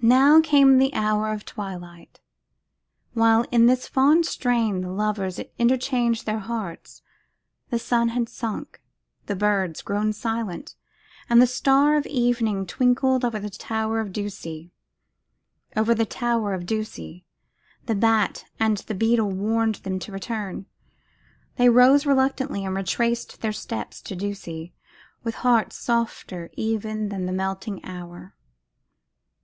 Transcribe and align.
Now 0.00 0.40
came 0.40 0.78
the 0.78 0.94
hour 0.94 1.32
of 1.32 1.44
twilight. 1.44 2.20
While 3.14 3.42
in 3.50 3.66
this 3.66 3.88
fond 3.88 4.26
strain 4.26 4.80
the 4.80 4.92
lovers 4.92 5.40
interchanged 5.58 6.24
their 6.24 6.38
hearts, 6.38 7.02
the 7.70 7.80
sun 7.80 8.10
had 8.10 8.28
sunk, 8.28 8.80
the 9.26 9.34
birds 9.34 9.82
grown 9.82 10.12
silent, 10.12 10.76
and 11.28 11.42
the 11.42 11.48
star 11.48 11.96
of 11.96 12.06
evening 12.06 12.64
twinkled 12.64 13.24
over 13.24 13.40
the 13.40 13.50
tower 13.50 13.98
of 13.98 14.12
Ducie. 14.12 14.70
The 15.74 16.74
bat 17.96 18.44
and 18.60 18.76
the 18.76 18.94
beetle 18.94 19.30
warned 19.32 19.74
them 19.76 19.98
to 19.98 20.12
return. 20.12 20.66
They 21.56 21.68
rose 21.68 22.06
reluctantly 22.06 22.64
and 22.64 22.76
retraced 22.76 23.40
their 23.40 23.52
steps 23.52 24.00
to 24.02 24.14
Ducie, 24.14 24.72
with 25.24 25.34
hearts 25.34 25.76
softer 25.76 26.50
even 26.52 27.08
than 27.08 27.26
the 27.26 27.32
melting 27.32 27.84
hour. 27.84 28.36